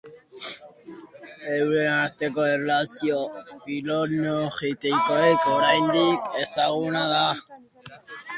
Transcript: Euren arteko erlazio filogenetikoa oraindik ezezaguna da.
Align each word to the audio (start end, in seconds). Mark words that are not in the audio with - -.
Euren 1.57 1.89
arteko 2.05 2.45
erlazio 2.53 3.19
filogenetikoa 3.67 5.29
oraindik 5.59 6.33
ezezaguna 6.43 7.07
da. 7.17 7.23